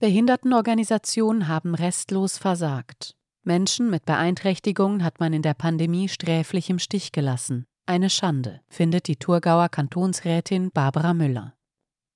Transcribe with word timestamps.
Behindertenorganisationen 0.00 1.48
haben 1.48 1.74
restlos 1.74 2.38
versagt. 2.38 3.16
Menschen 3.42 3.90
mit 3.90 4.04
Beeinträchtigungen 4.04 5.02
hat 5.02 5.18
man 5.18 5.32
in 5.32 5.42
der 5.42 5.54
Pandemie 5.54 6.08
sträflich 6.08 6.70
im 6.70 6.78
Stich 6.78 7.10
gelassen. 7.10 7.66
Eine 7.84 8.08
Schande, 8.08 8.60
findet 8.68 9.08
die 9.08 9.16
Thurgauer 9.16 9.68
Kantonsrätin 9.68 10.70
Barbara 10.70 11.14
Müller. 11.14 11.54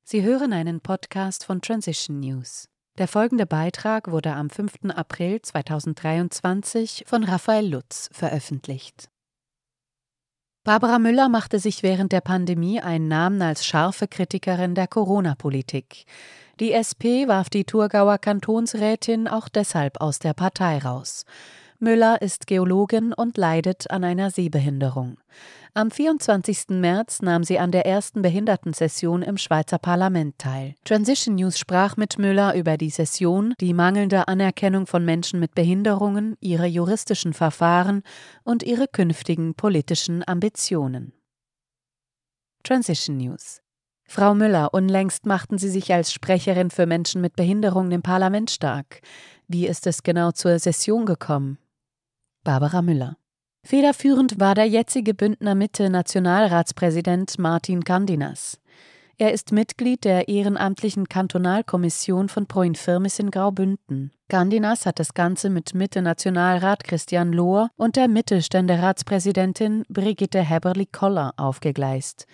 Sie 0.04 0.22
hören 0.22 0.53
einen 0.53 0.80
Podcast 0.80 1.45
von 1.45 1.60
Transition 1.60 2.21
News. 2.21 2.69
Der 2.99 3.08
folgende 3.08 3.47
Beitrag 3.47 4.12
wurde 4.12 4.33
am 4.33 4.49
5. 4.49 4.90
April 4.94 5.42
2023 5.42 7.03
von 7.04 7.24
Raphael 7.24 7.67
Lutz 7.67 8.10
veröffentlicht. 8.12 9.08
Barbara 10.65 11.01
Müller 11.01 11.29
machte 11.29 11.58
sich 11.58 11.83
während 11.83 12.13
der 12.13 12.21
Pandemie 12.21 12.81
einen 12.81 13.08
Namen 13.08 13.42
als 13.42 13.67
scharfe 13.67 14.06
Kritikerin 14.06 14.76
der 14.76 14.87
Corona-Politik. 14.87 16.05
Die 16.61 16.70
SP 16.70 17.27
warf 17.27 17.51
die 17.51 17.65
Thurgauer 17.65 18.19
Kantonsrätin 18.19 19.27
auch 19.27 19.48
deshalb 19.48 20.01
aus 20.01 20.21
der 20.21 20.35
Partei 20.35 20.79
raus. 20.79 21.25
Müller 21.83 22.23
ist 22.23 22.47
Geologin 22.47 23.13
und 23.13 23.37
leidet 23.37 23.91
an 23.91 24.05
einer 24.05 24.31
Sehbehinderung. 24.31 25.19
Am 25.75 25.91
24. 25.91 26.69
März 26.69 27.23
nahm 27.23 27.43
sie 27.43 27.59
an 27.59 27.73
der 27.73 27.87
ersten 27.87 28.23
Behindertensession 28.23 29.23
im 29.23 29.37
Schweizer 29.37 29.79
Parlament 29.79 30.39
teil. 30.39 30.77
Transition 30.85 31.35
News 31.35 31.59
sprach 31.59 31.97
mit 31.97 32.21
Müller 32.21 32.55
über 32.55 32.77
die 32.77 32.91
Session, 32.91 33.55
die 33.61 33.75
mangelnde 33.75 34.29
Anerkennung 34.29 34.87
von 34.87 35.05
Menschen 35.05 35.41
mit 35.41 35.57
Behinderungen, 35.57 36.37
ihre 36.39 36.67
juristischen 36.67 37.33
Verfahren 37.33 38.05
und 38.45 38.63
ihre 38.63 38.87
künftigen 38.87 39.57
politischen 39.57 40.23
Ambitionen. 40.25 41.13
Transition 42.63 43.17
News 43.17 43.61
Frau 44.07 44.37
Müller, 44.37 44.73
unlängst 44.73 45.27
machten 45.27 45.59
Sie 45.59 45.71
sich 45.71 45.93
als 45.93 46.13
Sprecherin 46.13 46.71
für 46.71 46.87
Menschen 46.87 47.21
mit 47.21 47.35
Behinderungen 47.35 47.91
im 47.91 48.03
Parlament 48.03 48.53
stark. 48.53 49.01
Wie 49.49 49.67
ist 49.67 49.89
es 49.89 50.05
genau 50.05 50.30
zur 50.30 50.61
Session 50.61 51.07
gekommen? 51.07 51.59
Barbara 52.45 52.82
Müller. 52.82 53.16
Federführend 53.65 54.40
war 54.40 54.57
der 54.57 54.68
jetzige 54.68 55.15
Bündner 55.15 55.54
Mitte 55.54 55.88
Nationalratspräsident 55.88 57.38
Martin 57.38 57.84
Kandinas. 57.84 58.59
Er 59.16 59.32
ist 59.32 59.52
Mitglied 59.52 60.04
der 60.04 60.26
ehrenamtlichen 60.26 61.09
Kantonalkommission 61.09 62.29
von 62.29 62.46
Proinfirmis 62.46 63.21
in 63.21 63.30
Graubünden. 63.30 64.10
Kandinas 64.28 64.86
hat 64.86 64.98
das 64.98 65.14
Ganze 65.14 65.50
mit 65.50 65.74
Mitte-Nationalrat 65.74 66.82
Christian 66.82 67.32
Lohr 67.32 67.68
und 67.76 67.94
der 67.94 68.08
Mittelständeratspräsidentin 68.08 69.84
Brigitte 69.88 70.40
Heberli-Koller 70.40 71.34
aufgegleist. 71.36 72.27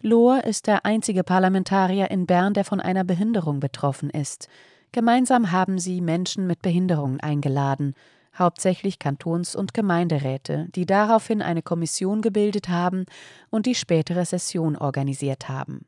Lohr 0.00 0.44
ist 0.44 0.68
der 0.68 0.86
einzige 0.86 1.24
Parlamentarier 1.24 2.12
in 2.12 2.26
Bern, 2.26 2.54
der 2.54 2.64
von 2.64 2.80
einer 2.80 3.02
Behinderung 3.02 3.58
betroffen 3.58 4.10
ist. 4.10 4.48
Gemeinsam 4.92 5.50
haben 5.50 5.80
sie 5.80 6.00
Menschen 6.00 6.46
mit 6.46 6.62
Behinderungen 6.62 7.18
eingeladen 7.18 7.94
hauptsächlich 8.38 8.98
Kantons- 8.98 9.56
und 9.56 9.74
Gemeinderäte, 9.74 10.68
die 10.74 10.86
daraufhin 10.86 11.42
eine 11.42 11.62
Kommission 11.62 12.22
gebildet 12.22 12.68
haben 12.68 13.04
und 13.50 13.66
die 13.66 13.74
spätere 13.74 14.24
Session 14.24 14.76
organisiert 14.76 15.48
haben. 15.48 15.86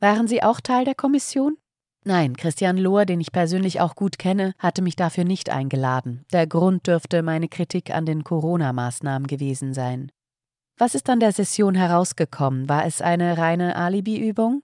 Waren 0.00 0.26
Sie 0.28 0.42
auch 0.42 0.60
Teil 0.60 0.84
der 0.84 0.94
Kommission? 0.94 1.56
Nein, 2.06 2.36
Christian 2.36 2.76
Lohr, 2.76 3.06
den 3.06 3.20
ich 3.20 3.32
persönlich 3.32 3.80
auch 3.80 3.94
gut 3.94 4.18
kenne, 4.18 4.54
hatte 4.58 4.82
mich 4.82 4.94
dafür 4.94 5.24
nicht 5.24 5.48
eingeladen. 5.48 6.26
Der 6.32 6.46
Grund 6.46 6.86
dürfte 6.86 7.22
meine 7.22 7.48
Kritik 7.48 7.94
an 7.94 8.04
den 8.04 8.24
Corona-Maßnahmen 8.24 9.26
gewesen 9.26 9.72
sein. 9.72 10.12
Was 10.76 10.94
ist 10.94 11.08
an 11.08 11.20
der 11.20 11.32
Session 11.32 11.74
herausgekommen? 11.74 12.68
War 12.68 12.84
es 12.84 13.00
eine 13.00 13.38
reine 13.38 13.76
Alibi-Übung? 13.76 14.62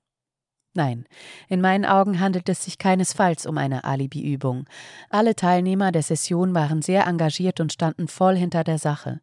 Nein, 0.73 1.05
in 1.49 1.61
meinen 1.61 1.85
Augen 1.85 2.21
handelt 2.21 2.49
es 2.49 2.65
sich 2.65 2.79
keinesfalls 2.79 3.45
um 3.45 3.59
eine 3.59 3.83
Alibi-Übung. 3.83 4.67
Alle 5.09 5.35
Teilnehmer 5.35 5.91
der 5.91 6.03
Session 6.03 6.55
waren 6.55 6.81
sehr 6.81 7.09
engagiert 7.09 7.59
und 7.59 7.73
standen 7.73 8.07
voll 8.07 8.37
hinter 8.37 8.63
der 8.63 8.79
Sache. 8.79 9.21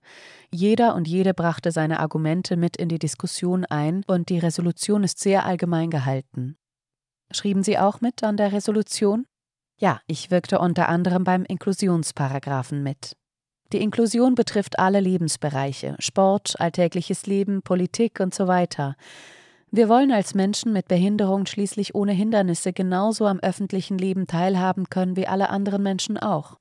Jeder 0.51 0.93
und 0.93 1.07
jede 1.07 1.33
brachte 1.33 1.71
seine 1.71 2.01
Argumente 2.01 2.57
mit 2.57 2.75
in 2.75 2.89
die 2.89 2.99
Diskussion 2.99 3.63
ein 3.63 4.03
und 4.07 4.27
die 4.27 4.39
Resolution 4.39 5.05
ist 5.05 5.19
sehr 5.19 5.45
allgemein 5.45 5.89
gehalten. 5.89 6.57
Schrieben 7.31 7.63
Sie 7.63 7.77
auch 7.77 8.01
mit 8.01 8.23
an 8.23 8.35
der 8.35 8.51
Resolution? 8.51 9.25
Ja, 9.79 10.01
ich 10.07 10.31
wirkte 10.31 10.59
unter 10.59 10.89
anderem 10.89 11.23
beim 11.23 11.43
Inklusionsparagraphen 11.45 12.83
mit. 12.83 13.15
Die 13.73 13.81
Inklusion 13.81 14.35
betrifft 14.35 14.79
alle 14.79 14.99
Lebensbereiche 14.99 15.95
Sport, 15.99 16.55
alltägliches 16.59 17.25
Leben, 17.25 17.61
Politik 17.61 18.19
und 18.19 18.33
so 18.33 18.47
weiter. 18.47 18.95
Wir 19.69 19.89
wollen 19.89 20.11
als 20.11 20.33
Menschen 20.33 20.71
mit 20.71 20.87
Behinderung 20.87 21.45
schließlich 21.45 21.93
ohne 21.93 22.13
Hindernisse 22.13 22.71
genauso 22.71 23.25
am 23.25 23.39
öffentlichen 23.39 23.97
Leben 23.97 24.25
teilhaben 24.25 24.89
können 24.89 25.15
wie 25.17 25.27
alle 25.27 25.49
anderen 25.49 25.83
Menschen 25.83 26.17
auch. 26.17 26.57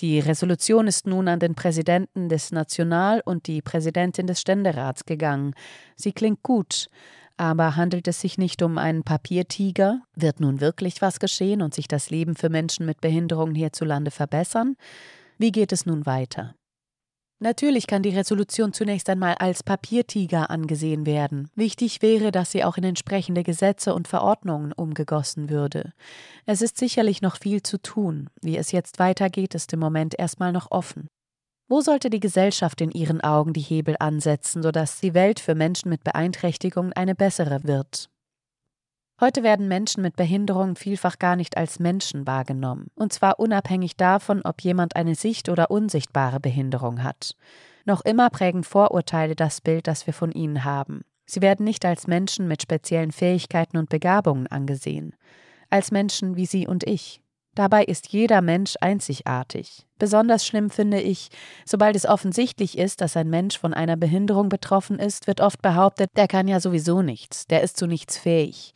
Die 0.00 0.18
Resolution 0.18 0.86
ist 0.86 1.06
nun 1.06 1.28
an 1.28 1.40
den 1.40 1.54
Präsidenten 1.54 2.30
des 2.30 2.52
National- 2.52 3.20
und 3.22 3.46
die 3.46 3.60
Präsidentin 3.60 4.26
des 4.26 4.40
Ständerats 4.40 5.04
gegangen. 5.04 5.52
Sie 5.94 6.12
klingt 6.12 6.42
gut, 6.42 6.88
aber 7.36 7.76
handelt 7.76 8.08
es 8.08 8.22
sich 8.22 8.38
nicht 8.38 8.62
um 8.62 8.78
einen 8.78 9.02
Papiertiger? 9.02 10.00
Wird 10.16 10.40
nun 10.40 10.62
wirklich 10.62 11.02
was 11.02 11.20
geschehen 11.20 11.60
und 11.60 11.74
sich 11.74 11.88
das 11.88 12.08
Leben 12.08 12.34
für 12.34 12.48
Menschen 12.48 12.86
mit 12.86 13.02
Behinderungen 13.02 13.54
hierzulande 13.54 14.10
verbessern? 14.10 14.76
Wie 15.36 15.52
geht 15.52 15.72
es 15.72 15.84
nun 15.84 16.06
weiter? 16.06 16.54
Natürlich 17.42 17.86
kann 17.86 18.02
die 18.02 18.14
Resolution 18.14 18.74
zunächst 18.74 19.08
einmal 19.08 19.34
als 19.36 19.62
Papiertiger 19.62 20.50
angesehen 20.50 21.06
werden. 21.06 21.48
Wichtig 21.54 22.02
wäre, 22.02 22.32
dass 22.32 22.52
sie 22.52 22.64
auch 22.64 22.76
in 22.76 22.84
entsprechende 22.84 23.42
Gesetze 23.42 23.94
und 23.94 24.08
Verordnungen 24.08 24.72
umgegossen 24.72 25.48
würde. 25.48 25.94
Es 26.44 26.60
ist 26.60 26.76
sicherlich 26.76 27.22
noch 27.22 27.38
viel 27.38 27.62
zu 27.62 27.80
tun. 27.80 28.28
Wie 28.42 28.58
es 28.58 28.72
jetzt 28.72 28.98
weitergeht, 28.98 29.54
ist 29.54 29.72
im 29.72 29.80
Moment 29.80 30.18
erstmal 30.18 30.52
noch 30.52 30.70
offen. 30.70 31.08
Wo 31.66 31.80
sollte 31.80 32.10
die 32.10 32.20
Gesellschaft 32.20 32.82
in 32.82 32.90
ihren 32.90 33.22
Augen 33.22 33.54
die 33.54 33.60
Hebel 33.60 33.96
ansetzen, 33.98 34.62
sodass 34.62 35.00
die 35.00 35.14
Welt 35.14 35.40
für 35.40 35.54
Menschen 35.54 35.88
mit 35.88 36.04
Beeinträchtigungen 36.04 36.92
eine 36.92 37.14
bessere 37.14 37.64
wird? 37.64 38.09
Heute 39.20 39.42
werden 39.42 39.68
Menschen 39.68 40.02
mit 40.02 40.16
Behinderung 40.16 40.76
vielfach 40.76 41.18
gar 41.18 41.36
nicht 41.36 41.58
als 41.58 41.78
Menschen 41.78 42.26
wahrgenommen, 42.26 42.86
und 42.94 43.12
zwar 43.12 43.38
unabhängig 43.38 43.98
davon, 43.98 44.40
ob 44.42 44.62
jemand 44.62 44.96
eine 44.96 45.14
sicht- 45.14 45.50
oder 45.50 45.70
unsichtbare 45.70 46.40
Behinderung 46.40 47.02
hat. 47.02 47.34
Noch 47.84 48.00
immer 48.00 48.30
prägen 48.30 48.64
Vorurteile 48.64 49.36
das 49.36 49.60
Bild, 49.60 49.86
das 49.86 50.06
wir 50.06 50.14
von 50.14 50.32
ihnen 50.32 50.64
haben. 50.64 51.02
Sie 51.26 51.42
werden 51.42 51.64
nicht 51.64 51.84
als 51.84 52.06
Menschen 52.06 52.48
mit 52.48 52.62
speziellen 52.62 53.12
Fähigkeiten 53.12 53.76
und 53.76 53.90
Begabungen 53.90 54.46
angesehen, 54.46 55.14
als 55.68 55.90
Menschen 55.90 56.36
wie 56.36 56.46
Sie 56.46 56.66
und 56.66 56.84
ich. 56.84 57.20
Dabei 57.54 57.84
ist 57.84 58.08
jeder 58.08 58.40
Mensch 58.40 58.76
einzigartig. 58.80 59.86
Besonders 59.98 60.46
schlimm 60.46 60.70
finde 60.70 61.00
ich, 61.00 61.28
sobald 61.66 61.94
es 61.94 62.06
offensichtlich 62.06 62.78
ist, 62.78 63.02
dass 63.02 63.18
ein 63.18 63.28
Mensch 63.28 63.58
von 63.58 63.74
einer 63.74 63.98
Behinderung 63.98 64.48
betroffen 64.48 64.98
ist, 64.98 65.26
wird 65.26 65.42
oft 65.42 65.60
behauptet, 65.60 66.08
der 66.16 66.26
kann 66.26 66.48
ja 66.48 66.58
sowieso 66.58 67.02
nichts, 67.02 67.46
der 67.46 67.60
ist 67.60 67.76
zu 67.76 67.86
nichts 67.86 68.16
fähig. 68.16 68.72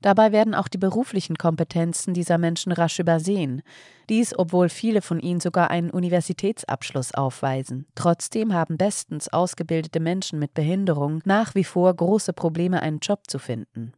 Dabei 0.00 0.32
werden 0.32 0.54
auch 0.54 0.68
die 0.68 0.78
beruflichen 0.78 1.36
Kompetenzen 1.36 2.14
dieser 2.14 2.38
Menschen 2.38 2.72
rasch 2.72 2.98
übersehen. 2.98 3.62
Dies, 4.08 4.36
obwohl 4.38 4.68
viele 4.68 5.02
von 5.02 5.20
ihnen 5.20 5.40
sogar 5.40 5.70
einen 5.70 5.90
Universitätsabschluss 5.90 7.14
aufweisen. 7.14 7.86
Trotzdem 7.94 8.52
haben 8.52 8.76
bestens 8.76 9.28
ausgebildete 9.28 10.00
Menschen 10.00 10.38
mit 10.38 10.54
Behinderung 10.54 11.20
nach 11.24 11.54
wie 11.54 11.64
vor 11.64 11.92
große 11.94 12.32
Probleme, 12.32 12.80
einen 12.80 13.00
Job 13.00 13.22
zu 13.26 13.38
finden. 13.38 13.92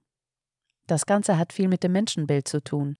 Das 0.86 1.06
Ganze 1.06 1.38
hat 1.38 1.52
viel 1.52 1.68
mit 1.68 1.84
dem 1.84 1.92
Menschenbild 1.92 2.48
zu 2.48 2.62
tun. 2.62 2.96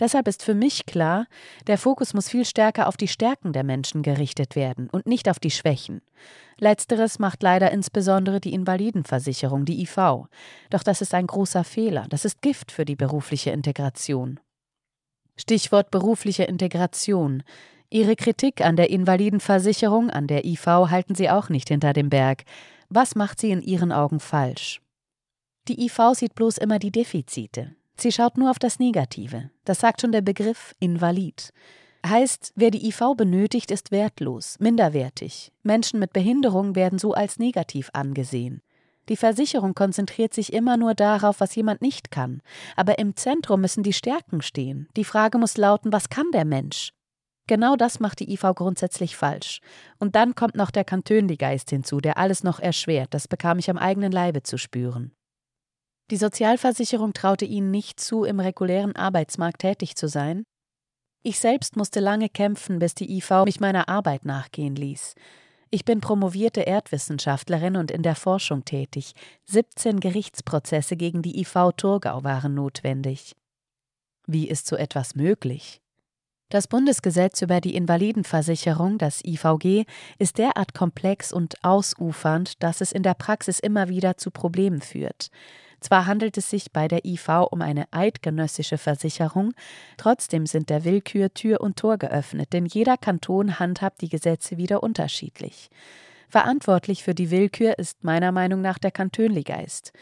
Deshalb 0.00 0.26
ist 0.26 0.42
für 0.42 0.54
mich 0.54 0.86
klar, 0.86 1.26
der 1.66 1.78
Fokus 1.78 2.14
muss 2.14 2.28
viel 2.28 2.44
stärker 2.44 2.88
auf 2.88 2.96
die 2.96 3.08
Stärken 3.08 3.52
der 3.52 3.62
Menschen 3.62 4.02
gerichtet 4.02 4.56
werden 4.56 4.88
und 4.90 5.06
nicht 5.06 5.28
auf 5.28 5.38
die 5.38 5.50
Schwächen. 5.50 6.00
Letzteres 6.58 7.18
macht 7.18 7.42
leider 7.42 7.70
insbesondere 7.70 8.40
die 8.40 8.54
Invalidenversicherung, 8.54 9.64
die 9.64 9.82
IV. 9.82 10.28
Doch 10.70 10.82
das 10.82 11.02
ist 11.02 11.14
ein 11.14 11.26
großer 11.26 11.64
Fehler, 11.64 12.06
das 12.08 12.24
ist 12.24 12.40
Gift 12.40 12.72
für 12.72 12.84
die 12.84 12.96
berufliche 12.96 13.50
Integration. 13.50 14.40
Stichwort 15.36 15.90
berufliche 15.90 16.44
Integration. 16.44 17.42
Ihre 17.90 18.16
Kritik 18.16 18.62
an 18.62 18.76
der 18.76 18.90
Invalidenversicherung, 18.90 20.08
an 20.08 20.26
der 20.26 20.46
IV 20.46 20.66
halten 20.66 21.14
Sie 21.14 21.28
auch 21.28 21.50
nicht 21.50 21.68
hinter 21.68 21.92
dem 21.92 22.08
Berg. 22.08 22.44
Was 22.88 23.14
macht 23.14 23.40
sie 23.40 23.50
in 23.50 23.60
Ihren 23.62 23.92
Augen 23.92 24.20
falsch? 24.20 24.80
Die 25.68 25.84
IV 25.84 26.14
sieht 26.14 26.34
bloß 26.34 26.58
immer 26.58 26.78
die 26.78 26.90
Defizite. 26.90 27.74
Sie 27.96 28.12
schaut 28.12 28.36
nur 28.36 28.50
auf 28.50 28.58
das 28.58 28.78
Negative. 28.78 29.50
Das 29.64 29.80
sagt 29.80 30.00
schon 30.00 30.12
der 30.12 30.22
Begriff 30.22 30.74
Invalid. 30.80 31.52
Heißt, 32.04 32.52
wer 32.56 32.70
die 32.70 32.86
IV 32.88 33.14
benötigt, 33.16 33.70
ist 33.70 33.92
wertlos, 33.92 34.56
minderwertig. 34.58 35.52
Menschen 35.62 36.00
mit 36.00 36.12
Behinderung 36.12 36.74
werden 36.74 36.98
so 36.98 37.12
als 37.12 37.38
negativ 37.38 37.90
angesehen. 37.92 38.60
Die 39.08 39.16
Versicherung 39.16 39.74
konzentriert 39.74 40.34
sich 40.34 40.52
immer 40.52 40.76
nur 40.76 40.94
darauf, 40.94 41.40
was 41.40 41.54
jemand 41.54 41.82
nicht 41.82 42.10
kann. 42.10 42.40
Aber 42.76 42.98
im 42.98 43.16
Zentrum 43.16 43.60
müssen 43.60 43.82
die 43.82 43.92
Stärken 43.92 44.42
stehen. 44.42 44.88
Die 44.96 45.04
Frage 45.04 45.38
muss 45.38 45.56
lauten, 45.56 45.92
was 45.92 46.08
kann 46.08 46.30
der 46.32 46.44
Mensch? 46.44 46.92
Genau 47.48 47.74
das 47.74 47.98
macht 47.98 48.20
die 48.20 48.32
IV 48.32 48.54
grundsätzlich 48.54 49.16
falsch. 49.16 49.60
Und 49.98 50.14
dann 50.14 50.34
kommt 50.34 50.54
noch 50.54 50.70
der 50.70 50.84
Kantönli-Geist 50.84 51.70
hinzu, 51.70 52.00
der 52.00 52.16
alles 52.16 52.44
noch 52.44 52.60
erschwert. 52.60 53.14
Das 53.14 53.26
bekam 53.26 53.58
ich 53.58 53.68
am 53.68 53.78
eigenen 53.78 54.12
Leibe 54.12 54.42
zu 54.42 54.58
spüren. 54.58 55.12
Die 56.10 56.16
Sozialversicherung 56.16 57.12
traute 57.12 57.44
ihnen 57.44 57.70
nicht 57.70 58.00
zu, 58.00 58.24
im 58.24 58.40
regulären 58.40 58.96
Arbeitsmarkt 58.96 59.60
tätig 59.60 59.96
zu 59.96 60.08
sein. 60.08 60.44
Ich 61.22 61.38
selbst 61.38 61.76
musste 61.76 62.00
lange 62.00 62.28
kämpfen, 62.28 62.78
bis 62.80 62.94
die 62.94 63.16
IV 63.16 63.44
mich 63.44 63.60
meiner 63.60 63.88
Arbeit 63.88 64.24
nachgehen 64.24 64.74
ließ. 64.74 65.14
Ich 65.70 65.86
bin 65.86 66.00
promovierte 66.00 66.60
Erdwissenschaftlerin 66.60 67.76
und 67.76 67.90
in 67.90 68.02
der 68.02 68.14
Forschung 68.14 68.64
tätig. 68.64 69.14
17 69.46 70.00
Gerichtsprozesse 70.00 70.96
gegen 70.96 71.22
die 71.22 71.40
IV 71.40 71.70
Thurgau 71.76 72.24
waren 72.24 72.54
notwendig. 72.54 73.34
Wie 74.26 74.48
ist 74.48 74.66
so 74.66 74.76
etwas 74.76 75.14
möglich? 75.14 75.80
Das 76.50 76.68
Bundesgesetz 76.68 77.40
über 77.40 77.62
die 77.62 77.74
Invalidenversicherung, 77.74 78.98
das 78.98 79.24
IVG, 79.24 79.86
ist 80.18 80.36
derart 80.36 80.74
komplex 80.74 81.32
und 81.32 81.54
ausufernd, 81.64 82.62
dass 82.62 82.82
es 82.82 82.92
in 82.92 83.02
der 83.02 83.14
Praxis 83.14 83.58
immer 83.58 83.88
wieder 83.88 84.18
zu 84.18 84.30
Problemen 84.30 84.82
führt. 84.82 85.28
Zwar 85.82 86.06
handelt 86.06 86.38
es 86.38 86.48
sich 86.48 86.70
bei 86.72 86.86
der 86.86 87.04
IV 87.04 87.28
um 87.50 87.60
eine 87.60 87.92
eidgenössische 87.92 88.78
Versicherung, 88.78 89.52
trotzdem 89.96 90.46
sind 90.46 90.70
der 90.70 90.84
Willkür 90.84 91.34
Tür 91.34 91.60
und 91.60 91.76
Tor 91.76 91.98
geöffnet, 91.98 92.52
denn 92.52 92.66
jeder 92.66 92.96
Kanton 92.96 93.58
handhabt 93.58 94.00
die 94.00 94.08
Gesetze 94.08 94.56
wieder 94.56 94.82
unterschiedlich. 94.82 95.70
Verantwortlich 96.28 97.02
für 97.02 97.14
die 97.14 97.32
Willkür 97.32 97.78
ist 97.80 98.04
meiner 98.04 98.30
Meinung 98.30 98.62
nach 98.62 98.78
der 98.78 98.92
Kantönligeist. 98.92 99.92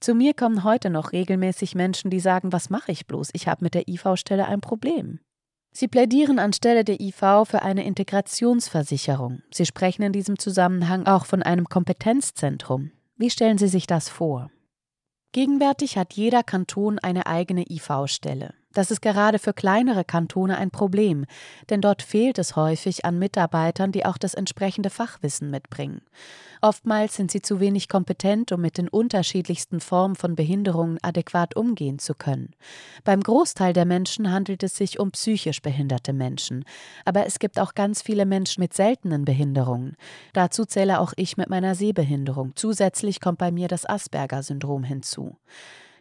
Zu 0.00 0.14
mir 0.14 0.34
kommen 0.34 0.64
heute 0.64 0.90
noch 0.90 1.12
regelmäßig 1.12 1.76
Menschen, 1.76 2.10
die 2.10 2.20
sagen, 2.20 2.52
was 2.52 2.68
mache 2.68 2.90
ich 2.90 3.06
bloß, 3.06 3.30
ich 3.32 3.46
habe 3.46 3.64
mit 3.64 3.74
der 3.74 3.88
IV-Stelle 3.88 4.46
ein 4.46 4.60
Problem. 4.60 5.20
Sie 5.72 5.86
plädieren 5.86 6.40
anstelle 6.40 6.82
der 6.82 7.00
IV 7.00 7.44
für 7.44 7.62
eine 7.62 7.84
Integrationsversicherung. 7.84 9.42
Sie 9.52 9.66
sprechen 9.66 10.02
in 10.02 10.12
diesem 10.12 10.38
Zusammenhang 10.38 11.06
auch 11.06 11.26
von 11.26 11.44
einem 11.44 11.68
Kompetenzzentrum. 11.68 12.90
Wie 13.16 13.30
stellen 13.30 13.58
Sie 13.58 13.68
sich 13.68 13.86
das 13.86 14.08
vor? 14.08 14.50
Gegenwärtig 15.32 15.96
hat 15.98 16.14
jeder 16.14 16.42
Kanton 16.42 16.98
eine 16.98 17.26
eigene 17.26 17.64
IV-Stelle. 17.68 18.54
Das 18.74 18.90
ist 18.90 19.00
gerade 19.00 19.38
für 19.38 19.54
kleinere 19.54 20.04
Kantone 20.04 20.58
ein 20.58 20.70
Problem, 20.70 21.24
denn 21.70 21.80
dort 21.80 22.02
fehlt 22.02 22.38
es 22.38 22.54
häufig 22.54 23.04
an 23.04 23.18
Mitarbeitern, 23.18 23.92
die 23.92 24.04
auch 24.04 24.18
das 24.18 24.34
entsprechende 24.34 24.90
Fachwissen 24.90 25.50
mitbringen. 25.50 26.02
Oftmals 26.60 27.14
sind 27.14 27.30
sie 27.30 27.40
zu 27.40 27.60
wenig 27.60 27.88
kompetent, 27.88 28.52
um 28.52 28.60
mit 28.60 28.78
den 28.78 28.88
unterschiedlichsten 28.88 29.80
Formen 29.80 30.16
von 30.16 30.34
Behinderungen 30.34 30.98
adäquat 31.02 31.56
umgehen 31.56 31.98
zu 31.98 32.14
können. 32.14 32.50
Beim 33.04 33.22
Großteil 33.22 33.72
der 33.72 33.84
Menschen 33.84 34.30
handelt 34.32 34.62
es 34.62 34.76
sich 34.76 34.98
um 34.98 35.12
psychisch 35.12 35.62
behinderte 35.62 36.12
Menschen, 36.12 36.64
aber 37.04 37.26
es 37.26 37.38
gibt 37.38 37.58
auch 37.60 37.74
ganz 37.74 38.02
viele 38.02 38.26
Menschen 38.26 38.60
mit 38.60 38.74
seltenen 38.74 39.24
Behinderungen. 39.24 39.96
Dazu 40.32 40.64
zähle 40.64 41.00
auch 41.00 41.12
ich 41.16 41.36
mit 41.36 41.48
meiner 41.48 41.74
Sehbehinderung. 41.74 42.52
Zusätzlich 42.54 43.20
kommt 43.20 43.38
bei 43.38 43.50
mir 43.50 43.68
das 43.68 43.86
Asperger-Syndrom 43.86 44.82
hinzu. 44.84 45.36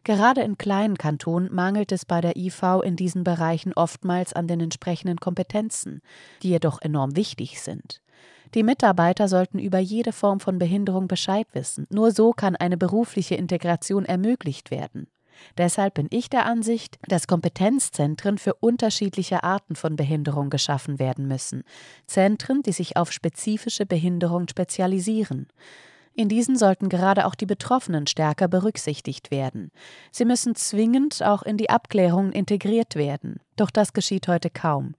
Gerade 0.08 0.40
in 0.40 0.58
kleinen 0.58 0.98
Kantonen 0.98 1.54
mangelt 1.54 1.92
es 1.92 2.06
bei 2.06 2.22
der 2.22 2.38
IV 2.38 2.82
in 2.82 2.96
diesen 2.96 3.26
Bereichen 3.26 3.74
oftmals 3.74 4.32
an 4.32 4.48
den 4.48 4.62
entsprechenden 4.62 5.18
Kompetenzen, 5.18 6.02
die 6.42 6.48
jedoch 6.48 6.82
enorm 6.82 7.18
wichtig 7.18 7.60
sind. 7.60 8.02
Die 8.54 8.64
Mitarbeiter 8.64 9.28
sollten 9.28 9.60
über 9.60 9.80
jede 9.80 10.14
Form 10.14 10.40
von 10.40 10.60
Behinderung 10.60 11.10
Bescheid 11.10 11.46
wissen. 11.52 11.88
Nur 11.90 12.12
so 12.12 12.32
kann 12.32 12.56
eine 12.56 12.78
berufliche 12.78 13.36
Integration 13.36 14.06
ermöglicht 14.06 14.72
werden. 14.72 15.08
Deshalb 15.58 15.96
bin 15.96 16.08
ich 16.10 16.30
der 16.30 16.46
Ansicht, 16.46 16.98
dass 17.10 17.28
Kompetenzzentren 17.28 18.38
für 18.38 18.54
unterschiedliche 18.54 19.44
Arten 19.44 19.76
von 19.76 19.98
Behinderung 19.98 20.50
geschaffen 20.50 21.00
werden 21.00 21.28
müssen. 21.28 21.64
Zentren, 22.06 22.62
die 22.62 22.72
sich 22.72 22.96
auf 22.96 23.12
spezifische 23.12 23.86
Behinderung 23.86 24.48
spezialisieren. 24.48 25.50
In 26.18 26.30
diesen 26.30 26.58
sollten 26.58 26.90
gerade 26.90 27.28
auch 27.28 27.36
die 27.36 27.46
Betroffenen 27.46 28.08
stärker 28.08 28.48
berücksichtigt 28.48 29.30
werden. 29.30 29.70
Sie 30.12 30.26
müssen 30.26 30.56
zwingend 30.56 31.22
auch 31.24 31.44
in 31.44 31.58
die 31.58 31.70
Abklärungen 31.70 32.32
integriert 32.32 32.96
werden. 32.96 33.40
Doch 33.56 33.70
das 33.70 33.94
geschieht 33.94 34.28
heute 34.28 34.50
kaum. 34.50 34.96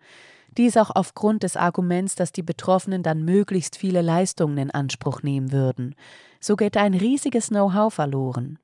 Dies 0.56 0.76
auch 0.76 0.90
aufgrund 0.94 1.42
des 1.42 1.56
Arguments, 1.56 2.14
dass 2.14 2.30
die 2.30 2.44
Betroffenen 2.44 3.02
dann 3.02 3.24
möglichst 3.24 3.76
viele 3.76 4.00
Leistungen 4.00 4.58
in 4.58 4.70
Anspruch 4.70 5.24
nehmen 5.24 5.50
würden. 5.50 5.96
So 6.38 6.54
geht 6.54 6.76
ein 6.76 6.94
riesiges 6.94 7.48
Know-how 7.48 7.92
verloren. 7.92 8.60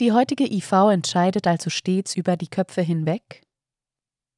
Die 0.00 0.12
heutige 0.12 0.50
IV 0.50 0.72
entscheidet 0.90 1.46
also 1.46 1.68
stets 1.68 2.16
über 2.16 2.38
die 2.38 2.48
Köpfe 2.48 2.80
hinweg, 2.80 3.42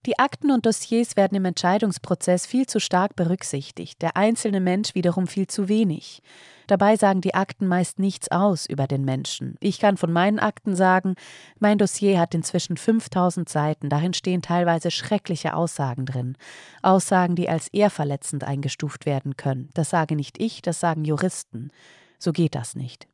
die 0.09 0.19
Akten 0.19 0.51
und 0.51 0.65
Dossiers 0.65 1.17
werden 1.17 1.35
im 1.35 1.45
Entscheidungsprozess 1.45 2.47
viel 2.47 2.65
zu 2.65 2.81
stark 2.81 3.15
berücksichtigt, 3.15 4.01
der 4.01 4.17
einzelne 4.17 4.59
Mensch 4.59 4.95
wiederum 4.95 5.27
viel 5.27 5.47
zu 5.49 5.69
wenig. 5.69 6.23
Dabei 6.67 6.97
sagen 6.97 7.21
die 7.21 7.35
Akten 7.35 7.67
meist 7.67 7.99
nichts 7.99 8.31
aus 8.31 8.65
über 8.65 8.87
den 8.87 9.05
Menschen. 9.05 9.57
Ich 9.61 9.79
kann 9.79 9.99
von 9.99 10.11
meinen 10.11 10.39
Akten 10.39 10.75
sagen, 10.75 11.15
mein 11.59 11.77
Dossier 11.77 12.19
hat 12.19 12.35
inzwischen 12.35 12.79
5000 12.79 13.51
Seiten, 13.51 13.91
darin 13.91 14.15
stehen 14.15 14.41
teilweise 14.41 14.91
schreckliche 14.91 15.53
Aussagen 15.53 16.07
drin. 16.07 16.39
Aussagen, 16.81 17.37
die 17.37 17.51
als 17.51 17.69
ehrverletzend 17.69 18.45
eingestuft 18.45 19.05
werden 19.05 19.37
können. 19.37 19.69
Das 19.75 19.91
sage 19.91 20.17
nicht 20.17 20.41
ich, 20.41 20.63
das 20.63 20.81
sagen 20.81 21.05
Juristen. 21.05 21.71
So 22.19 22.33
geht 22.33 22.55
das 22.55 22.77
nicht. 22.77 23.09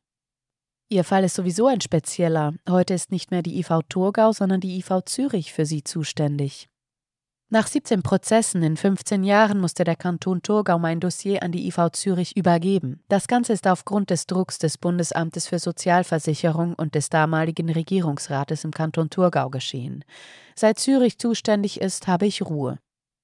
Ihr 0.87 1.03
Fall 1.03 1.25
ist 1.25 1.35
sowieso 1.35 1.67
ein 1.67 1.81
spezieller. 1.81 2.53
Heute 2.69 2.93
ist 2.93 3.11
nicht 3.11 3.31
mehr 3.31 3.41
die 3.41 3.59
IV 3.59 3.81
Thurgau, 3.89 4.31
sondern 4.31 4.61
die 4.61 4.77
IV 4.77 5.01
Zürich 5.03 5.51
für 5.51 5.65
Sie 5.65 5.83
zuständig. 5.83 6.69
Nach 7.49 7.67
17 7.67 8.01
Prozessen 8.01 8.63
in 8.63 8.75
15 8.75 9.23
Jahren 9.23 9.59
musste 9.59 9.83
der 9.83 9.95
Kanton 9.95 10.41
Thurgau 10.41 10.79
mein 10.79 10.99
Dossier 10.99 11.43
an 11.43 11.51
die 11.51 11.67
IV 11.67 11.91
Zürich 11.91 12.35
übergeben. 12.35 13.03
Das 13.07 13.27
Ganze 13.27 13.53
ist 13.53 13.67
aufgrund 13.67 14.09
des 14.09 14.25
Drucks 14.25 14.57
des 14.57 14.79
Bundesamtes 14.79 15.47
für 15.47 15.59
Sozialversicherung 15.59 16.73
und 16.73 16.95
des 16.95 17.09
damaligen 17.09 17.69
Regierungsrates 17.69 18.63
im 18.63 18.71
Kanton 18.71 19.11
Thurgau 19.11 19.51
geschehen. 19.51 20.03
Seit 20.55 20.79
Zürich 20.79 21.19
zuständig 21.19 21.79
ist, 21.79 22.07
habe 22.07 22.25
ich 22.25 22.41
Ruhe. 22.41 22.79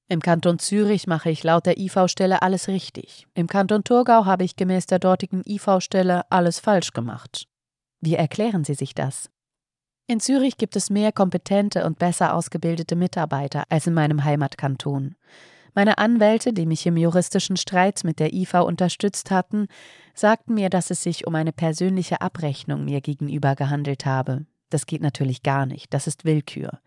Im 0.08 0.22
Kanton 0.22 0.60
Zürich 0.60 1.08
mache 1.08 1.32
ich 1.32 1.44
laut 1.44 1.66
der 1.66 1.80
IV-Stelle 1.80 2.44
alles 2.44 2.68
richtig. 2.68 3.26
Im 3.34 3.48
Kanton 3.48 3.84
Thurgau 3.84 4.26
habe 4.26 4.44
ich 4.44 4.56
gemäß 4.56 4.86
der 4.86 5.00
dortigen 5.00 5.42
IV-Stelle 5.48 6.30
alles 6.30 6.60
falsch 6.60 6.94
gemacht. 6.94 7.48
Wie 8.02 8.16
erklären 8.16 8.66
Sie 8.66 8.76
sich 8.76 8.94
das? 8.94 9.32
In 10.08 10.20
Zürich 10.20 10.58
gibt 10.58 10.76
es 10.76 10.90
mehr 10.90 11.12
kompetente 11.12 11.86
und 11.86 12.00
besser 12.00 12.34
ausgebildete 12.34 12.96
Mitarbeiter 12.96 13.64
als 13.70 13.88
in 13.88 13.94
meinem 13.94 14.24
Heimatkanton. 14.24 15.16
Meine 15.74 15.98
Anwälte, 16.00 16.52
die 16.52 16.66
mich 16.66 16.86
im 16.86 16.98
juristischen 16.98 17.56
Streit 17.56 18.04
mit 18.04 18.20
der 18.20 18.34
IV 18.34 18.56
unterstützt 18.56 19.32
hatten, 19.32 19.68
sagten 20.14 20.54
mir, 20.54 20.70
dass 20.70 20.92
es 20.92 21.02
sich 21.02 21.28
um 21.28 21.36
eine 21.36 21.54
persönliche 21.54 22.20
Abrechnung 22.20 22.84
mir 22.84 23.00
gegenüber 23.00 23.56
gehandelt 23.56 24.06
habe. 24.06 24.46
Das 24.70 24.86
geht 24.86 25.02
natürlich 25.02 25.44
gar 25.44 25.66
nicht, 25.66 25.94
das 25.94 26.08
ist 26.08 26.26
Willkür. 26.26 26.82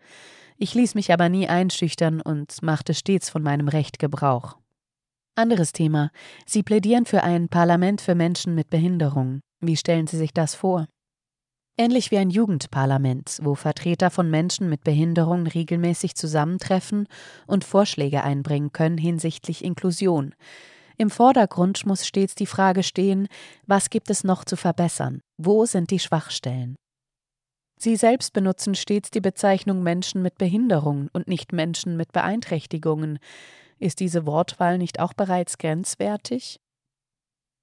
Ich 0.57 0.73
ließ 0.73 0.95
mich 0.95 1.11
aber 1.11 1.29
nie 1.29 1.47
einschüchtern 1.47 2.21
und 2.21 2.61
machte 2.61 2.93
stets 2.93 3.29
von 3.29 3.41
meinem 3.41 3.67
Recht 3.67 3.99
Gebrauch. 3.99 4.57
Anderes 5.35 5.73
Thema. 5.73 6.11
Sie 6.45 6.63
plädieren 6.63 7.05
für 7.05 7.23
ein 7.23 7.49
Parlament 7.49 7.99
für 7.99 8.15
Menschen 8.15 8.55
mit 8.55 8.69
Behinderung. 8.69 9.41
Wie 9.59 9.75
stellen 9.75 10.07
Sie 10.07 10.17
sich 10.17 10.33
das 10.33 10.55
vor? 10.55 10.87
Ähnlich 11.77 12.09
wie 12.09 12.17
ein 12.17 12.29
Jugendparlament, 12.29 13.39
wo 13.41 13.53
Vertreter 13.53 14.09
von 14.09 14.29
Menschen 14.29 14.69
mit 14.69 14.85
Behinderung 14.85 15.45
regelmäßig 15.45 16.15
zusammentreffen 16.15 17.07
und 17.47 17.65
Vorschläge 17.65 18.23
einbringen 18.23 18.71
können 18.71 18.97
hinsichtlich 18.97 19.63
Inklusion. 19.63 20.35
Im 20.97 21.09
Vordergrund 21.09 21.85
muss 21.85 22.07
stets 22.07 22.33
die 22.35 22.45
Frage 22.45 22.81
stehen, 22.81 23.27
was 23.67 23.89
gibt 23.89 24.09
es 24.09 24.23
noch 24.23 24.45
zu 24.45 24.55
verbessern? 24.55 25.19
Wo 25.37 25.65
sind 25.65 25.91
die 25.91 25.99
Schwachstellen? 25.99 26.77
Sie 27.77 27.97
selbst 27.97 28.31
benutzen 28.31 28.75
stets 28.75 29.11
die 29.11 29.19
Bezeichnung 29.19 29.83
Menschen 29.83 30.21
mit 30.21 30.37
Behinderung 30.37 31.09
und 31.11 31.27
nicht 31.27 31.51
Menschen 31.51 31.97
mit 31.97 32.13
Beeinträchtigungen. 32.13 33.19
Ist 33.79 33.99
diese 33.99 34.25
Wortwahl 34.25 34.77
nicht 34.77 35.01
auch 35.01 35.13
bereits 35.13 35.57
grenzwertig? 35.57 36.55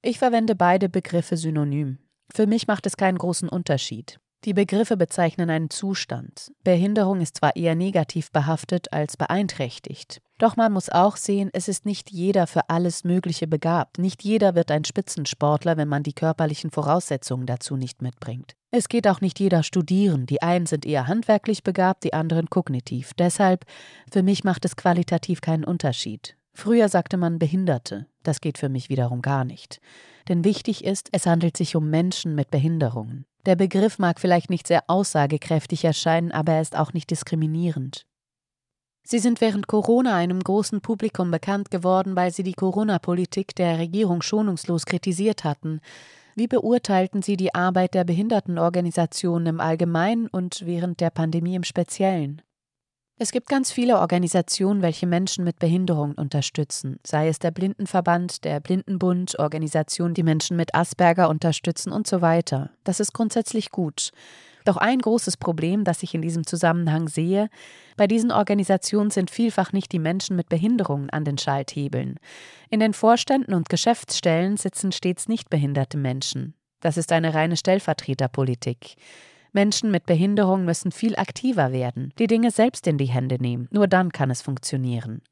Ich 0.02 0.18
verwende 0.18 0.54
beide 0.54 0.90
Begriffe 0.90 1.38
synonym. 1.38 1.98
Für 2.30 2.46
mich 2.46 2.66
macht 2.66 2.86
es 2.86 2.96
keinen 2.96 3.18
großen 3.18 3.48
Unterschied. 3.48 4.18
Die 4.44 4.54
Begriffe 4.54 4.96
bezeichnen 4.96 5.50
einen 5.50 5.70
Zustand. 5.70 6.50
Behinderung 6.64 7.20
ist 7.20 7.36
zwar 7.36 7.54
eher 7.54 7.76
negativ 7.76 8.32
behaftet 8.32 8.92
als 8.92 9.16
beeinträchtigt. 9.16 10.20
Doch 10.38 10.56
man 10.56 10.72
muss 10.72 10.88
auch 10.88 11.16
sehen, 11.16 11.50
es 11.52 11.68
ist 11.68 11.86
nicht 11.86 12.10
jeder 12.10 12.48
für 12.48 12.68
alles 12.68 13.04
Mögliche 13.04 13.46
begabt. 13.46 13.98
Nicht 13.98 14.24
jeder 14.24 14.56
wird 14.56 14.72
ein 14.72 14.84
Spitzensportler, 14.84 15.76
wenn 15.76 15.86
man 15.86 16.02
die 16.02 16.14
körperlichen 16.14 16.72
Voraussetzungen 16.72 17.46
dazu 17.46 17.76
nicht 17.76 18.02
mitbringt. 18.02 18.56
Es 18.72 18.88
geht 18.88 19.06
auch 19.06 19.20
nicht 19.20 19.38
jeder 19.38 19.62
studieren. 19.62 20.26
Die 20.26 20.42
einen 20.42 20.66
sind 20.66 20.86
eher 20.86 21.06
handwerklich 21.06 21.62
begabt, 21.62 22.02
die 22.02 22.12
anderen 22.12 22.50
kognitiv. 22.50 23.12
Deshalb, 23.14 23.64
für 24.10 24.24
mich 24.24 24.42
macht 24.42 24.64
es 24.64 24.74
qualitativ 24.74 25.40
keinen 25.40 25.62
Unterschied. 25.62 26.36
Früher 26.54 26.88
sagte 26.88 27.16
man 27.16 27.38
Behinderte. 27.38 28.06
Das 28.22 28.40
geht 28.40 28.58
für 28.58 28.68
mich 28.68 28.88
wiederum 28.88 29.22
gar 29.22 29.44
nicht. 29.44 29.80
Denn 30.28 30.44
wichtig 30.44 30.84
ist, 30.84 31.08
es 31.12 31.26
handelt 31.26 31.56
sich 31.56 31.74
um 31.74 31.90
Menschen 31.90 32.34
mit 32.34 32.50
Behinderungen. 32.50 33.24
Der 33.46 33.56
Begriff 33.56 33.98
mag 33.98 34.20
vielleicht 34.20 34.50
nicht 34.50 34.68
sehr 34.68 34.84
aussagekräftig 34.86 35.84
erscheinen, 35.84 36.30
aber 36.30 36.52
er 36.52 36.60
ist 36.60 36.76
auch 36.76 36.92
nicht 36.92 37.10
diskriminierend. 37.10 38.06
Sie 39.04 39.18
sind 39.18 39.40
während 39.40 39.66
Corona 39.66 40.14
einem 40.14 40.38
großen 40.38 40.80
Publikum 40.80 41.32
bekannt 41.32 41.72
geworden, 41.72 42.14
weil 42.14 42.32
sie 42.32 42.44
die 42.44 42.52
Corona-Politik 42.52 43.54
der 43.56 43.78
Regierung 43.78 44.22
schonungslos 44.22 44.86
kritisiert 44.86 45.42
hatten. 45.42 45.80
Wie 46.36 46.46
beurteilten 46.46 47.20
Sie 47.20 47.36
die 47.36 47.54
Arbeit 47.54 47.94
der 47.94 48.04
Behindertenorganisationen 48.04 49.48
im 49.48 49.60
Allgemeinen 49.60 50.28
und 50.28 50.64
während 50.64 51.00
der 51.00 51.10
Pandemie 51.10 51.56
im 51.56 51.64
Speziellen? 51.64 52.42
Es 53.22 53.30
gibt 53.30 53.48
ganz 53.48 53.70
viele 53.70 54.00
Organisationen, 54.00 54.82
welche 54.82 55.06
Menschen 55.06 55.44
mit 55.44 55.60
Behinderungen 55.60 56.14
unterstützen, 56.14 56.98
sei 57.06 57.28
es 57.28 57.38
der 57.38 57.52
Blindenverband, 57.52 58.42
der 58.42 58.58
Blindenbund, 58.58 59.38
Organisationen, 59.38 60.14
die 60.14 60.24
Menschen 60.24 60.56
mit 60.56 60.74
Asperger 60.74 61.28
unterstützen 61.28 61.92
und 61.92 62.08
so 62.08 62.20
weiter. 62.20 62.70
Das 62.82 62.98
ist 62.98 63.12
grundsätzlich 63.12 63.70
gut. 63.70 64.10
Doch 64.64 64.76
ein 64.76 64.98
großes 64.98 65.36
Problem, 65.36 65.84
das 65.84 66.02
ich 66.02 66.16
in 66.16 66.20
diesem 66.20 66.48
Zusammenhang 66.48 67.06
sehe, 67.06 67.48
bei 67.96 68.08
diesen 68.08 68.32
Organisationen 68.32 69.10
sind 69.10 69.30
vielfach 69.30 69.72
nicht 69.72 69.92
die 69.92 70.00
Menschen 70.00 70.34
mit 70.34 70.48
Behinderungen 70.48 71.08
an 71.10 71.24
den 71.24 71.38
Schalthebeln. 71.38 72.18
In 72.70 72.80
den 72.80 72.92
Vorständen 72.92 73.54
und 73.54 73.68
Geschäftsstellen 73.68 74.56
sitzen 74.56 74.90
stets 74.90 75.28
nicht 75.28 75.48
behinderte 75.48 75.96
Menschen. 75.96 76.54
Das 76.80 76.96
ist 76.96 77.12
eine 77.12 77.34
reine 77.34 77.56
Stellvertreterpolitik. 77.56 78.96
Menschen 79.52 79.90
mit 79.90 80.06
Behinderung 80.06 80.64
müssen 80.64 80.92
viel 80.92 81.16
aktiver 81.16 81.72
werden, 81.72 82.12
die 82.18 82.26
Dinge 82.26 82.50
selbst 82.50 82.86
in 82.86 82.98
die 82.98 83.06
Hände 83.06 83.36
nehmen. 83.40 83.68
Nur 83.70 83.86
dann 83.86 84.10
kann 84.10 84.30
es 84.30 84.42
funktionieren. 84.42 85.22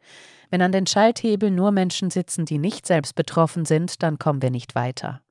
Wenn 0.51 0.63
an 0.63 0.73
den 0.73 0.87
Schalthebeln 0.87 1.55
nur 1.55 1.71
Menschen 1.71 2.11
sitzen, 2.11 2.45
die 2.45 2.59
nicht 2.59 2.87
selbst 2.87 3.15
betroffen 3.15 3.65
sind, 3.65 4.03
dann 4.03 4.19
kommen 4.19 4.43
wir 4.43 4.51
nicht 4.51 4.75
weiter. 4.75 5.23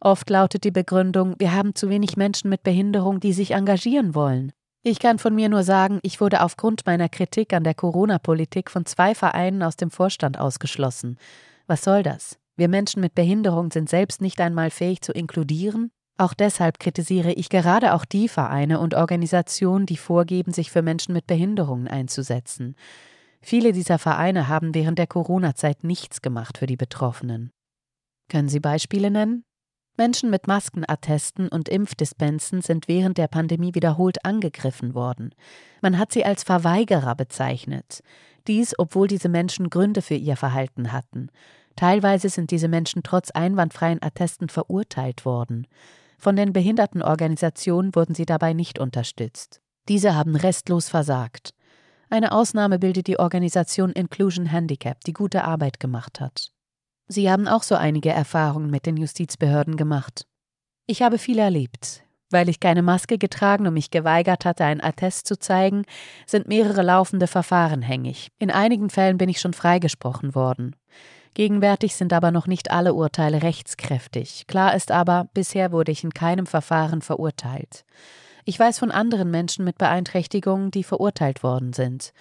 Oft 0.00 0.30
lautet 0.30 0.64
die 0.64 0.70
Begründung, 0.70 1.34
wir 1.38 1.52
haben 1.52 1.74
zu 1.74 1.88
wenig 1.88 2.16
Menschen 2.16 2.48
mit 2.50 2.62
Behinderung, 2.62 3.18
die 3.18 3.32
sich 3.32 3.52
engagieren 3.52 4.14
wollen. 4.14 4.52
Ich 4.84 5.00
kann 5.00 5.18
von 5.18 5.34
mir 5.34 5.48
nur 5.48 5.64
sagen, 5.64 5.98
ich 6.02 6.20
wurde 6.20 6.42
aufgrund 6.42 6.86
meiner 6.86 7.08
Kritik 7.08 7.52
an 7.52 7.64
der 7.64 7.74
Corona-Politik 7.74 8.70
von 8.70 8.86
zwei 8.86 9.14
Vereinen 9.14 9.62
aus 9.62 9.76
dem 9.76 9.90
Vorstand 9.90 10.38
ausgeschlossen. 10.38 11.18
Was 11.66 11.82
soll 11.82 12.04
das? 12.04 12.38
Wir 12.56 12.68
Menschen 12.68 13.00
mit 13.00 13.14
Behinderung 13.14 13.72
sind 13.72 13.88
selbst 13.88 14.20
nicht 14.20 14.40
einmal 14.40 14.70
fähig 14.70 15.02
zu 15.02 15.12
inkludieren? 15.12 15.90
Auch 16.18 16.34
deshalb 16.34 16.80
kritisiere 16.80 17.32
ich 17.32 17.48
gerade 17.48 17.94
auch 17.94 18.04
die 18.04 18.28
Vereine 18.28 18.80
und 18.80 18.94
Organisationen, 18.94 19.86
die 19.86 19.96
vorgeben, 19.96 20.52
sich 20.52 20.72
für 20.72 20.82
Menschen 20.82 21.12
mit 21.12 21.28
Behinderungen 21.28 21.86
einzusetzen. 21.86 22.74
Viele 23.40 23.70
dieser 23.70 23.98
Vereine 24.00 24.48
haben 24.48 24.74
während 24.74 24.98
der 24.98 25.06
Corona-Zeit 25.06 25.84
nichts 25.84 26.20
gemacht 26.20 26.58
für 26.58 26.66
die 26.66 26.76
Betroffenen. 26.76 27.50
Können 28.28 28.48
Sie 28.48 28.58
Beispiele 28.58 29.12
nennen? 29.12 29.44
Menschen 29.96 30.30
mit 30.30 30.48
Maskenattesten 30.48 31.48
und 31.48 31.68
Impfdispensen 31.68 32.62
sind 32.62 32.88
während 32.88 33.16
der 33.16 33.28
Pandemie 33.28 33.74
wiederholt 33.74 34.24
angegriffen 34.24 34.94
worden. 34.94 35.34
Man 35.82 35.98
hat 35.98 36.12
sie 36.12 36.24
als 36.24 36.42
Verweigerer 36.42 37.14
bezeichnet. 37.14 38.02
Dies, 38.48 38.76
obwohl 38.78 39.06
diese 39.06 39.28
Menschen 39.28 39.70
Gründe 39.70 40.02
für 40.02 40.14
ihr 40.14 40.36
Verhalten 40.36 40.92
hatten. 40.92 41.30
Teilweise 41.76 42.28
sind 42.28 42.50
diese 42.50 42.68
Menschen 42.68 43.02
trotz 43.02 43.30
einwandfreien 43.30 44.02
Attesten 44.02 44.48
verurteilt 44.48 45.24
worden. 45.24 45.66
Von 46.18 46.34
den 46.34 46.52
Behindertenorganisationen 46.52 47.94
wurden 47.94 48.14
sie 48.14 48.26
dabei 48.26 48.52
nicht 48.52 48.78
unterstützt. 48.78 49.60
Diese 49.88 50.14
haben 50.14 50.34
restlos 50.34 50.88
versagt. 50.88 51.54
Eine 52.10 52.32
Ausnahme 52.32 52.78
bildet 52.78 53.06
die 53.06 53.18
Organisation 53.18 53.92
Inclusion 53.92 54.46
Handicap, 54.46 55.04
die 55.04 55.12
gute 55.12 55.44
Arbeit 55.44 55.78
gemacht 55.78 56.20
hat. 56.20 56.50
Sie 57.06 57.30
haben 57.30 57.46
auch 57.46 57.62
so 57.62 57.74
einige 57.74 58.10
Erfahrungen 58.10 58.70
mit 58.70 58.84
den 58.84 58.96
Justizbehörden 58.96 59.76
gemacht. 59.76 60.26
Ich 60.86 61.02
habe 61.02 61.18
viel 61.18 61.38
erlebt. 61.38 62.02
Weil 62.30 62.50
ich 62.50 62.60
keine 62.60 62.82
Maske 62.82 63.16
getragen 63.16 63.66
und 63.66 63.72
mich 63.72 63.90
geweigert 63.90 64.44
hatte, 64.44 64.64
ein 64.64 64.82
Attest 64.82 65.26
zu 65.26 65.38
zeigen, 65.38 65.84
sind 66.26 66.48
mehrere 66.48 66.82
laufende 66.82 67.26
Verfahren 67.26 67.80
hängig. 67.80 68.30
In 68.38 68.50
einigen 68.50 68.90
Fällen 68.90 69.16
bin 69.16 69.30
ich 69.30 69.40
schon 69.40 69.54
freigesprochen 69.54 70.34
worden. 70.34 70.76
Gegenwärtig 71.34 71.94
sind 71.94 72.12
aber 72.12 72.30
noch 72.30 72.46
nicht 72.46 72.70
alle 72.70 72.94
Urteile 72.94 73.42
rechtskräftig. 73.42 74.46
Klar 74.46 74.74
ist 74.74 74.90
aber, 74.90 75.28
bisher 75.34 75.72
wurde 75.72 75.92
ich 75.92 76.04
in 76.04 76.12
keinem 76.12 76.46
Verfahren 76.46 77.02
verurteilt. 77.02 77.84
Ich 78.44 78.58
weiß 78.58 78.78
von 78.78 78.90
anderen 78.90 79.30
Menschen 79.30 79.64
mit 79.64 79.78
Beeinträchtigungen, 79.78 80.70
die 80.70 80.84
verurteilt 80.84 81.42
worden 81.42 81.72
sind. 81.72 82.12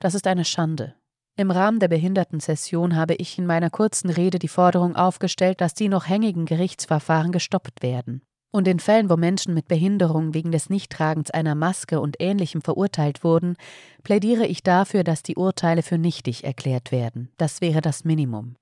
Das 0.00 0.14
ist 0.14 0.26
eine 0.26 0.44
Schande. 0.44 0.94
Im 1.36 1.50
Rahmen 1.50 1.80
der 1.80 1.88
Behindertensession 1.88 2.96
habe 2.96 3.14
ich 3.14 3.38
in 3.38 3.46
meiner 3.46 3.70
kurzen 3.70 4.08
Rede 4.08 4.38
die 4.38 4.48
Forderung 4.48 4.96
aufgestellt, 4.96 5.60
dass 5.60 5.74
die 5.74 5.88
noch 5.88 6.08
hängigen 6.08 6.46
Gerichtsverfahren 6.46 7.30
gestoppt 7.30 7.82
werden. 7.82 8.22
Und 8.50 8.68
in 8.68 8.80
Fällen, 8.80 9.10
wo 9.10 9.16
Menschen 9.16 9.54
mit 9.54 9.68
Behinderung 9.68 10.32
wegen 10.32 10.50
des 10.50 10.70
Nichttragens 10.70 11.30
einer 11.30 11.54
Maske 11.54 12.00
und 12.00 12.16
Ähnlichem 12.20 12.62
verurteilt 12.62 13.22
wurden, 13.22 13.56
plädiere 14.02 14.46
ich 14.46 14.62
dafür, 14.62 15.04
dass 15.04 15.22
die 15.22 15.36
Urteile 15.36 15.82
für 15.82 15.98
nichtig 15.98 16.44
erklärt 16.44 16.92
werden. 16.92 17.30
Das 17.36 17.60
wäre 17.60 17.80
das 17.80 18.04
Minimum. 18.04 18.56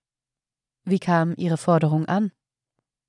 Wie 0.85 0.99
kam 0.99 1.35
Ihre 1.37 1.57
Forderung 1.57 2.07
an? 2.07 2.33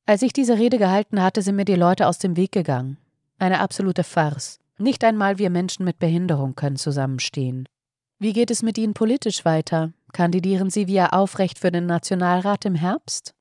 Als 0.05 0.21
ich 0.21 0.33
diese 0.33 0.57
Rede 0.57 0.77
gehalten 0.77 1.21
hatte, 1.21 1.41
sind 1.41 1.55
mir 1.55 1.65
die 1.65 1.75
Leute 1.75 2.07
aus 2.07 2.19
dem 2.19 2.37
Weg 2.37 2.51
gegangen. 2.51 2.97
Eine 3.39 3.59
absolute 3.59 4.03
Farce. 4.03 4.59
Nicht 4.77 5.03
einmal 5.03 5.39
wir 5.39 5.49
Menschen 5.49 5.83
mit 5.85 5.99
Behinderung 5.99 6.55
können 6.55 6.77
zusammenstehen. 6.77 7.67
Wie 8.19 8.31
geht 8.31 8.49
es 8.49 8.63
mit 8.63 8.77
Ihnen 8.77 8.93
politisch 8.93 9.43
weiter? 9.43 9.91
Kandidieren 10.13 10.69
Sie 10.69 10.87
via 10.87 11.09
Aufrecht 11.09 11.59
für 11.59 11.71
den 11.71 11.85
Nationalrat 11.85 12.63
im 12.63 12.75
Herbst? 12.75 13.34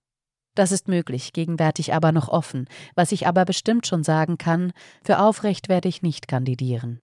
Das 0.55 0.71
ist 0.71 0.89
möglich, 0.89 1.33
gegenwärtig 1.33 1.93
aber 1.93 2.13
noch 2.13 2.29
offen. 2.29 2.67
Was 2.95 3.13
ich 3.13 3.27
aber 3.27 3.45
bestimmt 3.45 3.87
schon 3.87 4.05
sagen 4.05 4.39
kann, 4.39 4.73
für 5.03 5.19
Aufrecht 5.19 5.69
werde 5.69 5.89
ich 5.89 6.03
nicht 6.03 6.29
kandidieren. 6.29 7.01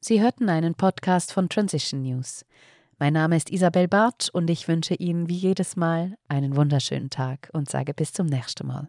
Sie 0.00 0.22
hörten 0.22 0.48
einen 0.48 0.74
Podcast 0.74 1.32
von 1.32 1.48
Transition 1.48 2.02
News. 2.02 2.44
Mein 2.98 3.12
Name 3.14 3.36
ist 3.36 3.50
Isabel 3.50 3.88
Barth 3.88 4.30
und 4.32 4.48
ich 4.48 4.68
wünsche 4.68 4.94
Ihnen 4.94 5.28
wie 5.28 5.36
jedes 5.36 5.76
Mal 5.76 6.16
einen 6.28 6.56
wunderschönen 6.56 7.10
Tag 7.10 7.50
und 7.52 7.68
sage 7.68 7.92
bis 7.92 8.12
zum 8.12 8.26
nächsten 8.26 8.66
Mal. 8.66 8.88